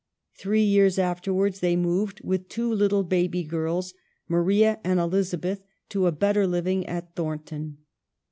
Three 0.35 0.63
years 0.63 0.97
after 0.97 1.31
wards 1.31 1.59
they 1.59 1.75
moved, 1.75 2.21
with 2.23 2.49
two 2.49 2.73
little 2.73 3.03
baby 3.03 3.43
girls, 3.43 3.93
Maria 4.27 4.79
and 4.83 4.99
Elizabeth, 4.99 5.61
to 5.89 6.07
a 6.07 6.11
better 6.11 6.47
living 6.47 6.87
at 6.87 7.15
Thorn 7.15 7.43
ton. 7.45 7.77